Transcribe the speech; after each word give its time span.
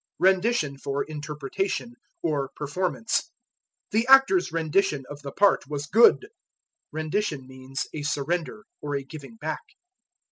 Rendition 0.17 0.79
for 0.79 1.03
Interpretation, 1.03 1.93
or 2.23 2.49
Performance. 2.55 3.29
"The 3.91 4.07
actor's 4.07 4.51
rendition 4.51 5.05
of 5.07 5.21
the 5.21 5.31
part 5.31 5.65
was 5.67 5.85
good." 5.85 6.27
Rendition 6.91 7.47
means 7.47 7.85
a 7.93 8.01
surrender, 8.01 8.65
or 8.81 8.95
a 8.95 9.03
giving 9.03 9.35
back. 9.35 9.61